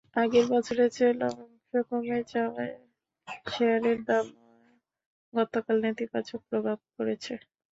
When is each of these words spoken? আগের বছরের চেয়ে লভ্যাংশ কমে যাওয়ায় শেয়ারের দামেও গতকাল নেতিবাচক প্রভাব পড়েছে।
আগের 0.15 0.45
বছরের 0.53 0.89
চেয়ে 0.95 1.13
লভ্যাংশ 1.21 1.71
কমে 1.89 2.19
যাওয়ায় 2.31 2.75
শেয়ারের 3.47 3.99
দামেও 4.07 4.53
গতকাল 5.33 5.75
নেতিবাচক 5.85 6.39
প্রভাব 6.49 6.77
পড়েছে। 6.93 7.33